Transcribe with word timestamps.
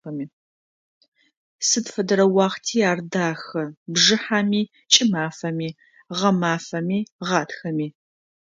Сыд 1.67 1.85
фэдэрэ 1.93 2.25
уахъти 2.35 2.79
ар 2.89 2.99
дахэ: 3.11 3.63
бжыхьэми, 3.93 4.61
кӏымафэми, 4.91 5.69
гъэмафэми, 6.17 6.99
гъатхэми. 7.27 7.87